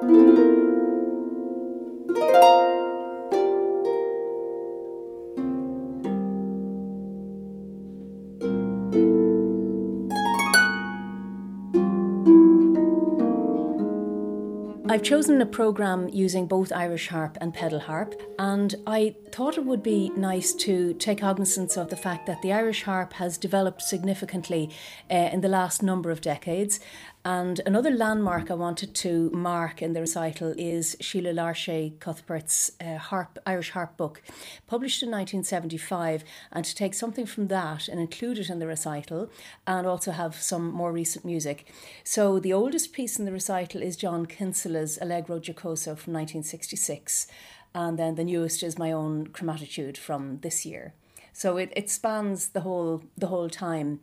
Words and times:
I've 0.00 0.08
chosen 15.02 15.40
a 15.40 15.46
programme 15.46 16.08
using 16.08 16.46
both 16.46 16.72
Irish 16.72 17.08
harp 17.08 17.36
and 17.40 17.52
pedal 17.52 17.80
harp, 17.80 18.14
and 18.38 18.74
I 18.86 19.16
thought 19.30 19.58
it 19.58 19.64
would 19.64 19.82
be 19.82 20.10
nice 20.16 20.52
to 20.54 20.94
take 20.94 21.20
cognizance 21.20 21.76
of 21.76 21.90
the 21.90 21.96
fact 21.96 22.26
that 22.26 22.40
the 22.42 22.52
Irish 22.52 22.84
harp 22.84 23.14
has 23.14 23.36
developed 23.36 23.82
significantly 23.82 24.70
uh, 25.10 25.30
in 25.32 25.40
the 25.40 25.48
last 25.48 25.82
number 25.82 26.10
of 26.10 26.20
decades. 26.20 26.80
And 27.28 27.60
another 27.66 27.90
landmark 27.90 28.50
I 28.50 28.54
wanted 28.54 28.94
to 28.94 29.28
mark 29.34 29.82
in 29.82 29.92
the 29.92 30.00
recital 30.00 30.54
is 30.56 30.96
Sheila 30.98 31.34
Larchet 31.34 32.00
Cuthbert's 32.00 32.72
uh, 32.80 32.96
harp, 32.96 33.38
Irish 33.44 33.72
harp 33.72 33.98
book, 33.98 34.22
published 34.66 35.02
in 35.02 35.10
1975, 35.10 36.24
and 36.50 36.64
to 36.64 36.74
take 36.74 36.94
something 36.94 37.26
from 37.26 37.48
that 37.48 37.86
and 37.86 38.00
include 38.00 38.38
it 38.38 38.48
in 38.48 38.60
the 38.60 38.66
recital, 38.66 39.28
and 39.66 39.86
also 39.86 40.12
have 40.12 40.36
some 40.36 40.72
more 40.72 40.90
recent 40.90 41.26
music. 41.26 41.66
So 42.02 42.38
the 42.38 42.54
oldest 42.54 42.94
piece 42.94 43.18
in 43.18 43.26
the 43.26 43.32
recital 43.32 43.82
is 43.82 43.98
John 43.98 44.24
Kinsella's 44.24 44.98
Allegro 44.98 45.38
Giocoso 45.38 45.98
from 45.98 46.14
1966, 46.14 47.26
and 47.74 47.98
then 47.98 48.14
the 48.14 48.24
newest 48.24 48.62
is 48.62 48.78
my 48.78 48.90
own 48.90 49.26
Chromatétude 49.26 49.98
from 49.98 50.38
this 50.40 50.64
year. 50.64 50.94
So 51.34 51.58
it, 51.58 51.74
it 51.76 51.90
spans 51.90 52.48
the 52.48 52.62
whole 52.62 53.02
the 53.18 53.26
whole 53.26 53.50
time. 53.50 54.00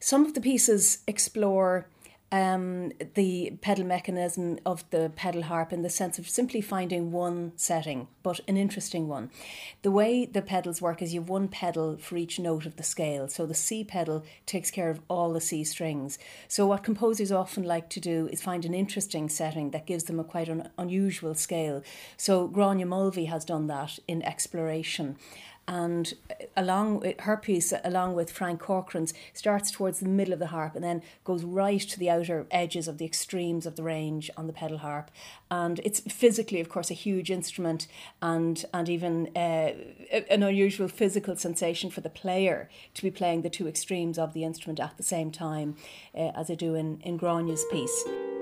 Some 0.00 0.24
of 0.24 0.34
the 0.34 0.40
pieces 0.40 0.98
explore 1.08 1.88
um, 2.30 2.92
the 3.14 3.56
pedal 3.62 3.84
mechanism 3.84 4.58
of 4.66 4.88
the 4.90 5.10
pedal 5.16 5.42
harp 5.42 5.72
in 5.72 5.82
the 5.82 5.90
sense 5.90 6.18
of 6.18 6.28
simply 6.28 6.60
finding 6.60 7.10
one 7.10 7.52
setting, 7.56 8.08
but 8.22 8.40
an 8.46 8.56
interesting 8.56 9.08
one. 9.08 9.30
The 9.82 9.90
way 9.90 10.26
the 10.26 10.42
pedals 10.42 10.82
work 10.82 11.00
is 11.00 11.14
you 11.14 11.20
have 11.20 11.28
one 11.28 11.48
pedal 11.48 11.96
for 11.96 12.16
each 12.16 12.38
note 12.38 12.66
of 12.66 12.76
the 12.76 12.82
scale. 12.82 13.28
So 13.28 13.46
the 13.46 13.54
C 13.54 13.82
pedal 13.82 14.24
takes 14.44 14.70
care 14.70 14.90
of 14.90 15.00
all 15.08 15.32
the 15.32 15.40
C 15.40 15.64
strings. 15.64 16.18
So 16.48 16.66
what 16.66 16.82
composers 16.82 17.32
often 17.32 17.62
like 17.62 17.88
to 17.90 18.00
do 18.00 18.28
is 18.30 18.42
find 18.42 18.64
an 18.64 18.74
interesting 18.74 19.28
setting 19.30 19.70
that 19.70 19.86
gives 19.86 20.04
them 20.04 20.20
a 20.20 20.24
quite 20.24 20.48
an 20.48 20.68
unusual 20.76 21.34
scale. 21.34 21.82
So 22.18 22.48
Gráinne 22.48 22.86
Mulvey 22.86 23.24
has 23.26 23.44
done 23.44 23.68
that 23.68 23.98
in 24.06 24.22
exploration 24.22 25.16
and 25.68 26.14
along 26.56 27.12
her 27.20 27.36
piece, 27.36 27.74
along 27.84 28.14
with 28.14 28.32
Frank 28.32 28.58
Corcoran's, 28.58 29.12
starts 29.34 29.70
towards 29.70 30.00
the 30.00 30.08
middle 30.08 30.32
of 30.32 30.38
the 30.38 30.46
harp 30.46 30.74
and 30.74 30.82
then 30.82 31.02
goes 31.24 31.44
right 31.44 31.80
to 31.80 31.98
the 31.98 32.08
outer 32.08 32.46
edges 32.50 32.88
of 32.88 32.96
the 32.96 33.04
extremes 33.04 33.66
of 33.66 33.76
the 33.76 33.82
range 33.82 34.30
on 34.36 34.46
the 34.46 34.52
pedal 34.54 34.78
harp. 34.78 35.10
And 35.50 35.78
it's 35.80 36.00
physically, 36.00 36.60
of 36.60 36.70
course, 36.70 36.90
a 36.90 36.94
huge 36.94 37.30
instrument 37.30 37.86
and 38.22 38.64
and 38.72 38.88
even 38.88 39.30
uh, 39.36 39.72
an 40.30 40.42
unusual 40.42 40.88
physical 40.88 41.36
sensation 41.36 41.90
for 41.90 42.00
the 42.00 42.10
player 42.10 42.70
to 42.94 43.02
be 43.02 43.10
playing 43.10 43.42
the 43.42 43.50
two 43.50 43.68
extremes 43.68 44.18
of 44.18 44.32
the 44.32 44.44
instrument 44.44 44.80
at 44.80 44.96
the 44.96 45.02
same 45.02 45.30
time, 45.30 45.76
uh, 46.14 46.32
as 46.34 46.50
I 46.50 46.54
do 46.54 46.74
in 46.74 47.00
in 47.02 47.18
Gráinne's 47.18 47.66
piece. 47.70 48.37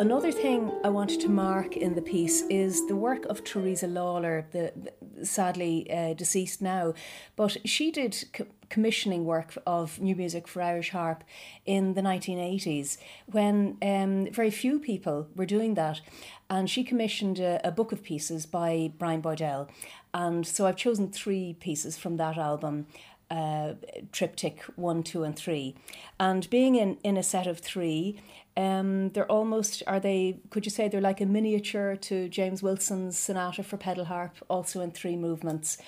Another 0.00 0.32
thing 0.32 0.72
I 0.82 0.88
wanted 0.88 1.20
to 1.20 1.28
mark 1.28 1.76
in 1.76 1.94
the 1.94 2.00
piece 2.00 2.40
is 2.48 2.86
the 2.86 2.96
work 2.96 3.26
of 3.26 3.44
Teresa 3.44 3.86
Lawler, 3.86 4.46
the, 4.50 4.72
the 4.74 5.26
sadly 5.26 5.86
uh, 5.92 6.14
deceased 6.14 6.62
now, 6.62 6.94
but 7.36 7.58
she 7.68 7.90
did 7.90 8.24
co- 8.32 8.46
commissioning 8.70 9.26
work 9.26 9.58
of 9.66 10.00
new 10.00 10.16
music 10.16 10.48
for 10.48 10.62
Irish 10.62 10.88
harp 10.88 11.22
in 11.66 11.92
the 11.92 12.00
1980s 12.00 12.96
when 13.26 13.76
um, 13.82 14.32
very 14.32 14.50
few 14.50 14.78
people 14.78 15.28
were 15.36 15.44
doing 15.44 15.74
that. 15.74 16.00
And 16.48 16.70
she 16.70 16.82
commissioned 16.82 17.38
a, 17.38 17.60
a 17.62 17.70
book 17.70 17.92
of 17.92 18.02
pieces 18.02 18.46
by 18.46 18.92
Brian 18.96 19.20
Boydell. 19.20 19.68
And 20.14 20.46
so 20.46 20.66
I've 20.66 20.76
chosen 20.76 21.12
three 21.12 21.58
pieces 21.60 21.98
from 21.98 22.16
that 22.16 22.38
album 22.38 22.86
uh, 23.30 23.74
triptych 24.12 24.62
one, 24.76 25.02
two, 25.02 25.22
and 25.22 25.36
three. 25.36 25.74
And 26.18 26.48
being 26.50 26.74
in, 26.74 26.98
in 27.04 27.16
a 27.16 27.22
set 27.22 27.46
of 27.46 27.60
three, 27.60 28.20
um, 28.56 29.10
they're 29.10 29.30
almost, 29.30 29.82
are 29.86 30.00
they, 30.00 30.38
could 30.50 30.66
you 30.66 30.70
say 30.70 30.88
they're 30.88 31.00
like 31.00 31.20
a 31.20 31.26
miniature 31.26 31.96
to 31.96 32.28
James 32.28 32.62
Wilson's 32.62 33.16
Sonata 33.16 33.62
for 33.62 33.76
Pedal 33.76 34.06
Harp, 34.06 34.36
also 34.48 34.80
in 34.80 34.90
three 34.90 35.16
movements. 35.16 35.78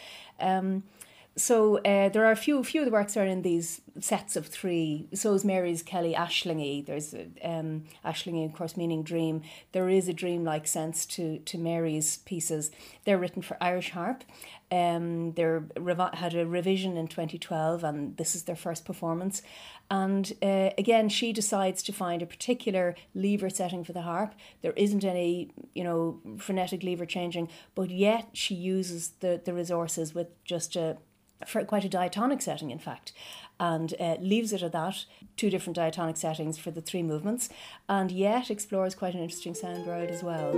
Um, 0.40 0.84
so 1.34 1.78
uh, 1.78 2.10
there 2.10 2.26
are 2.26 2.30
a 2.30 2.36
few, 2.36 2.62
few 2.62 2.82
of 2.82 2.84
the 2.84 2.92
works 2.92 3.16
are 3.16 3.24
in 3.24 3.40
these 3.40 3.80
sets 4.00 4.36
of 4.36 4.46
three. 4.46 5.08
So 5.14 5.32
is 5.32 5.44
Mary's 5.44 5.82
Kelly 5.82 6.14
Aislingi. 6.14 6.84
There's 6.84 7.14
um, 7.42 7.84
Aislingi, 8.04 8.44
of 8.44 8.52
course, 8.52 8.76
meaning 8.76 9.02
dream. 9.02 9.42
There 9.72 9.88
is 9.88 10.08
a 10.08 10.12
dream-like 10.12 10.66
sense 10.66 11.06
to 11.06 11.38
to 11.38 11.56
Mary's 11.56 12.18
pieces. 12.18 12.70
They're 13.04 13.18
written 13.18 13.40
for 13.40 13.56
Irish 13.62 13.90
harp. 13.90 14.24
Um, 14.70 15.32
they 15.32 15.44
rev- 15.44 16.14
had 16.14 16.34
a 16.34 16.46
revision 16.46 16.96
in 16.96 17.08
2012, 17.08 17.84
and 17.84 18.16
this 18.16 18.34
is 18.34 18.44
their 18.44 18.56
first 18.56 18.84
performance. 18.84 19.42
And 19.90 20.32
uh, 20.42 20.70
again, 20.78 21.08
she 21.10 21.32
decides 21.32 21.82
to 21.84 21.92
find 21.92 22.22
a 22.22 22.26
particular 22.26 22.94
lever 23.14 23.50
setting 23.50 23.84
for 23.84 23.92
the 23.92 24.02
harp. 24.02 24.34
There 24.62 24.72
isn't 24.72 25.04
any, 25.04 25.50
you 25.74 25.84
know, 25.84 26.20
frenetic 26.38 26.82
lever 26.82 27.06
changing, 27.06 27.48
but 27.74 27.90
yet 27.90 28.28
she 28.34 28.54
uses 28.54 29.12
the 29.20 29.40
the 29.42 29.54
resources 29.54 30.14
with 30.14 30.28
just 30.44 30.76
a 30.76 30.98
for 31.46 31.64
quite 31.64 31.84
a 31.84 31.88
diatonic 31.88 32.42
setting, 32.42 32.70
in 32.70 32.78
fact, 32.78 33.12
and 33.58 33.94
uh, 34.00 34.16
leaves 34.20 34.52
it 34.52 34.62
at 34.62 34.72
that 34.72 35.04
two 35.36 35.50
different 35.50 35.76
diatonic 35.76 36.16
settings 36.16 36.58
for 36.58 36.70
the 36.70 36.80
three 36.80 37.02
movements, 37.02 37.48
and 37.88 38.10
yet 38.10 38.50
explores 38.50 38.94
quite 38.94 39.14
an 39.14 39.20
interesting 39.20 39.54
sound 39.54 39.86
world 39.86 40.10
as 40.10 40.22
well. 40.22 40.50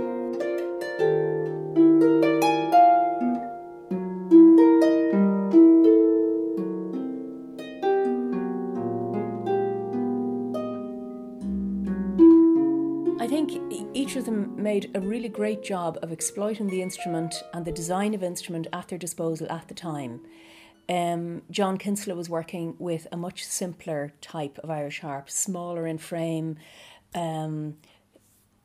I 13.19 13.27
think 13.27 13.53
each 13.95 14.15
of 14.17 14.25
them 14.25 14.61
made 14.61 14.91
a 14.93 14.99
really 14.99 15.29
great 15.29 15.63
job 15.63 15.97
of 16.03 16.11
exploiting 16.11 16.67
the 16.67 16.81
instrument 16.81 17.33
and 17.53 17.65
the 17.65 17.71
design 17.71 18.13
of 18.13 18.21
instrument 18.21 18.67
at 18.71 18.87
their 18.89 18.99
disposal 18.99 19.51
at 19.51 19.67
the 19.67 19.73
time. 19.73 20.21
Um, 20.87 21.41
John 21.49 21.77
Kinsella 21.77 22.15
was 22.15 22.29
working 22.29 22.75
with 22.77 23.07
a 23.11 23.17
much 23.17 23.43
simpler 23.43 24.13
type 24.21 24.59
of 24.59 24.69
Irish 24.69 24.99
harp, 25.01 25.29
smaller 25.29 25.87
in 25.87 25.97
frame. 25.97 26.57
Um, 27.13 27.77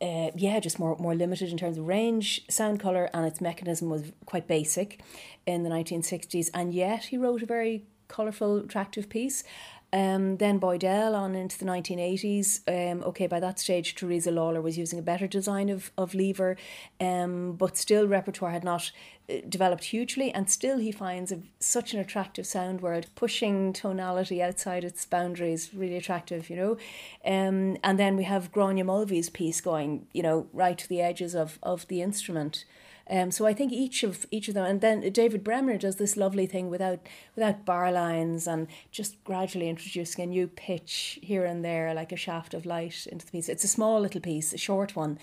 uh, 0.03 0.31
yeah, 0.35 0.59
just 0.61 0.79
more 0.79 0.97
more 0.99 1.15
limited 1.15 1.51
in 1.51 1.59
terms 1.59 1.77
of 1.77 1.87
range, 1.87 2.45
sound 2.49 2.81
color, 2.81 3.11
and 3.13 3.27
its 3.27 3.41
mechanism 3.41 3.91
was 3.91 4.13
quite 4.25 4.47
basic 4.47 5.01
in 5.47 5.63
the 5.63 5.71
1960s. 5.71 6.51
And 6.55 6.73
yet, 6.73 7.05
he 7.05 7.19
wrote 7.19 7.43
a 7.43 7.47
very 7.47 7.85
colourful, 8.09 8.59
attractive 8.59 9.09
piece. 9.09 9.45
Um, 9.93 10.37
then 10.37 10.61
Boydell 10.61 11.17
on 11.17 11.35
into 11.35 11.59
the 11.59 11.65
1980s. 11.65 12.61
Um, 12.69 13.03
okay, 13.03 13.27
by 13.27 13.41
that 13.41 13.59
stage, 13.59 13.95
Teresa 13.95 14.31
Lawler 14.31 14.61
was 14.61 14.79
using 14.79 14.99
a 14.99 15.03
better 15.03 15.27
design 15.27 15.69
of, 15.69 15.91
of 15.99 16.15
lever, 16.15 16.57
um, 17.01 17.53
but 17.53 17.77
still 17.77 18.07
repertoire 18.07 18.53
had 18.53 18.63
not 18.63 18.93
uh, 19.29 19.39
developed 19.49 19.85
hugely, 19.85 20.33
and 20.33 20.49
still 20.49 20.79
he 20.79 20.93
finds 20.93 21.33
a, 21.33 21.41
such 21.59 21.93
an 21.93 21.99
attractive 21.99 22.47
sound 22.47 22.81
world, 22.81 23.07
pushing 23.17 23.73
tonality 23.73 24.41
outside 24.41 24.85
its 24.85 25.05
boundaries, 25.05 25.75
really 25.75 25.97
attractive, 25.97 26.49
you 26.49 26.57
know. 26.57 26.77
Um, 27.25 27.77
and 27.83 27.99
then 27.99 28.17
we 28.17 28.25
have 28.25 28.53
Gráinne 28.53 28.85
Mulvey's 28.87 29.29
piece 29.29 29.61
going, 29.61 30.07
you 30.13 30.23
know, 30.23 30.47
right 30.53 30.79
to 30.79 30.89
the 30.89 31.01
edges 31.01 31.35
of, 31.35 31.59
of 31.63 31.89
the 31.89 32.01
instrument. 32.01 32.65
Um, 33.11 33.33
so 33.33 33.45
I 33.45 33.53
think 33.53 33.73
each 33.73 34.05
of 34.05 34.25
each 34.31 34.47
of 34.47 34.55
them, 34.55 34.65
and 34.65 34.81
then 34.81 35.01
David 35.13 35.43
Bremner 35.43 35.77
does 35.77 35.97
this 35.97 36.17
lovely 36.17 36.47
thing 36.47 36.71
without 36.71 37.01
without 37.35 37.65
bar 37.65 37.91
lines 37.91 38.47
and 38.47 38.69
just 38.93 39.23
gradually 39.25 39.69
introducing 39.69 40.23
a 40.23 40.27
new 40.29 40.47
pitch 40.47 41.19
here 41.21 41.45
and 41.45 41.65
there, 41.65 41.93
like 41.93 42.13
a 42.13 42.17
shaft 42.17 42.55
of 42.55 42.65
light 42.65 43.09
into 43.11 43.27
the 43.27 43.33
piece. 43.33 43.49
It's 43.49 43.65
a 43.65 43.69
small 43.69 44.01
little 44.01 44.21
piece, 44.21 44.53
a 44.53 44.59
short 44.59 44.95
one, 44.95 45.19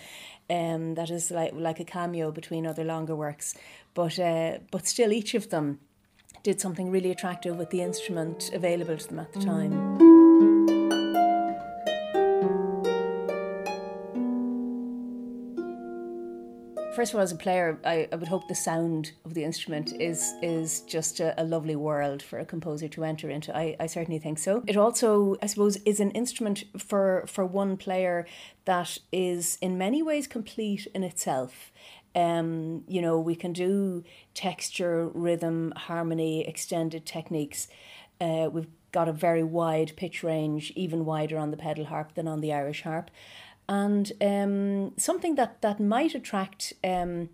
um, 0.50 0.96
that 0.96 1.08
is 1.10 1.30
like 1.30 1.54
like 1.54 1.80
a 1.80 1.84
cameo 1.84 2.30
between 2.30 2.66
other 2.66 2.84
longer 2.84 3.16
works, 3.16 3.54
but 3.94 4.18
uh, 4.18 4.58
but 4.70 4.86
still 4.86 5.10
each 5.10 5.34
of 5.34 5.48
them 5.48 5.80
did 6.42 6.60
something 6.60 6.90
really 6.90 7.10
attractive 7.10 7.56
with 7.56 7.70
the 7.70 7.80
instrument 7.80 8.50
available 8.52 8.98
to 8.98 9.08
them 9.08 9.18
at 9.18 9.32
the 9.32 9.40
time. 9.40 10.07
First 16.98 17.12
of 17.12 17.18
all, 17.18 17.22
as 17.22 17.30
a 17.30 17.36
player, 17.36 17.78
I, 17.84 18.08
I 18.10 18.16
would 18.16 18.26
hope 18.26 18.48
the 18.48 18.56
sound 18.56 19.12
of 19.24 19.32
the 19.34 19.44
instrument 19.44 19.92
is 20.00 20.34
is 20.42 20.80
just 20.80 21.20
a, 21.20 21.40
a, 21.40 21.44
lovely 21.44 21.76
world 21.76 22.20
for 22.24 22.40
a 22.40 22.44
composer 22.44 22.88
to 22.88 23.04
enter 23.04 23.30
into. 23.30 23.56
I, 23.56 23.76
I 23.78 23.86
certainly 23.86 24.18
think 24.18 24.40
so. 24.40 24.64
It 24.66 24.76
also, 24.76 25.36
I 25.40 25.46
suppose, 25.46 25.76
is 25.84 26.00
an 26.00 26.10
instrument 26.10 26.64
for 26.76 27.24
for 27.28 27.46
one 27.46 27.76
player 27.76 28.26
that 28.64 28.98
is 29.12 29.58
in 29.60 29.78
many 29.78 30.02
ways 30.02 30.26
complete 30.26 30.88
in 30.92 31.04
itself. 31.04 31.70
Um, 32.16 32.82
you 32.88 33.00
know, 33.00 33.20
we 33.20 33.36
can 33.36 33.52
do 33.52 34.02
texture, 34.34 35.06
rhythm, 35.14 35.72
harmony, 35.76 36.48
extended 36.48 37.06
techniques. 37.06 37.68
Uh, 38.20 38.48
we've 38.52 38.66
got 38.90 39.06
a 39.06 39.12
very 39.12 39.44
wide 39.44 39.92
pitch 39.96 40.24
range, 40.24 40.72
even 40.74 41.04
wider 41.04 41.38
on 41.38 41.52
the 41.52 41.56
pedal 41.56 41.84
harp 41.84 42.14
than 42.14 42.26
on 42.26 42.40
the 42.40 42.52
Irish 42.52 42.82
harp. 42.82 43.08
And 43.68 44.12
um, 44.20 44.96
something 44.96 45.34
that, 45.34 45.60
that 45.60 45.78
might 45.78 46.14
attract 46.14 46.72
um, 46.82 47.28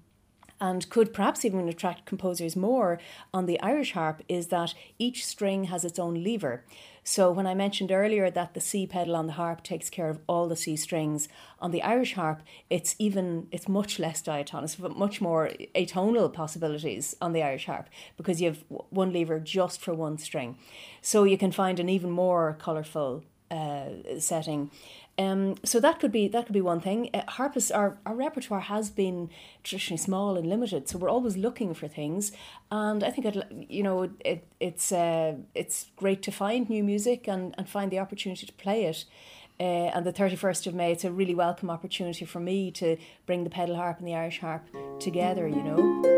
and 0.60 0.88
could 0.88 1.12
perhaps 1.12 1.44
even 1.44 1.68
attract 1.68 2.06
composers 2.06 2.56
more 2.56 2.98
on 3.32 3.46
the 3.46 3.60
Irish 3.60 3.92
harp 3.92 4.22
is 4.28 4.48
that 4.48 4.74
each 4.98 5.26
string 5.26 5.64
has 5.64 5.84
its 5.84 5.98
own 5.98 6.22
lever. 6.22 6.64
So 7.02 7.30
when 7.30 7.46
I 7.46 7.54
mentioned 7.54 7.92
earlier 7.92 8.30
that 8.30 8.54
the 8.54 8.60
C 8.60 8.86
pedal 8.86 9.14
on 9.14 9.26
the 9.26 9.34
harp 9.34 9.62
takes 9.62 9.90
care 9.90 10.08
of 10.08 10.20
all 10.26 10.48
the 10.48 10.56
C 10.56 10.74
strings, 10.76 11.28
on 11.60 11.70
the 11.70 11.82
Irish 11.82 12.14
harp 12.14 12.42
it's 12.70 12.94
even 12.98 13.46
it's 13.50 13.68
much 13.68 13.98
less 13.98 14.22
diatonic, 14.22 14.70
but 14.78 14.96
much 14.96 15.20
more 15.20 15.50
atonal 15.74 16.32
possibilities 16.32 17.14
on 17.20 17.34
the 17.34 17.42
Irish 17.42 17.66
harp 17.66 17.88
because 18.16 18.40
you 18.40 18.48
have 18.48 18.64
one 18.68 19.12
lever 19.12 19.38
just 19.38 19.82
for 19.82 19.92
one 19.92 20.16
string. 20.16 20.56
So 21.02 21.24
you 21.24 21.36
can 21.36 21.52
find 21.52 21.78
an 21.78 21.90
even 21.90 22.10
more 22.10 22.56
colourful 22.58 23.24
uh, 23.50 24.18
setting. 24.18 24.70
Um, 25.16 25.54
so 25.64 25.78
that 25.78 26.00
could 26.00 26.10
be 26.10 26.26
that 26.28 26.46
could 26.46 26.54
be 26.54 26.60
one 26.60 26.80
thing. 26.80 27.10
Uh, 27.14 27.22
harpists, 27.28 27.70
our, 27.70 27.98
our 28.04 28.14
repertoire 28.14 28.60
has 28.60 28.90
been 28.90 29.30
traditionally 29.62 29.98
small 29.98 30.36
and 30.36 30.48
limited, 30.48 30.88
so 30.88 30.98
we're 30.98 31.08
always 31.10 31.36
looking 31.36 31.72
for 31.72 31.86
things. 31.86 32.32
And 32.70 33.04
I 33.04 33.10
think 33.10 33.26
it, 33.26 33.46
you 33.68 33.82
know 33.84 34.10
it, 34.24 34.46
it's 34.58 34.90
uh, 34.90 35.36
it's 35.54 35.86
great 35.96 36.22
to 36.22 36.32
find 36.32 36.68
new 36.68 36.82
music 36.82 37.28
and, 37.28 37.54
and 37.56 37.68
find 37.68 37.92
the 37.92 38.00
opportunity 38.00 38.46
to 38.46 38.52
play 38.54 38.86
it. 38.86 39.04
Uh, 39.60 39.62
and 39.94 40.04
the 40.04 40.12
31st 40.12 40.66
of 40.66 40.74
May, 40.74 40.90
it's 40.90 41.04
a 41.04 41.12
really 41.12 41.34
welcome 41.34 41.70
opportunity 41.70 42.24
for 42.24 42.40
me 42.40 42.72
to 42.72 42.96
bring 43.24 43.44
the 43.44 43.50
pedal 43.50 43.76
harp 43.76 44.00
and 44.00 44.08
the 44.08 44.14
Irish 44.14 44.40
harp 44.40 44.66
together, 44.98 45.46
you 45.46 45.62
know. 45.62 46.13